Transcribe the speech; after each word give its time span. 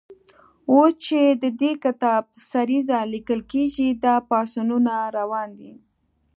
اوس 0.71 0.91
چې 1.05 1.19
د 1.41 1.43
دې 1.61 1.71
کتاب 1.83 2.23
سریزه 2.51 2.99
لیکل 3.13 3.39
کېږي، 3.51 3.87
دا 4.03 4.15
پاڅونونه 4.29 4.93
روان 5.17 5.49
دي. 5.59 5.73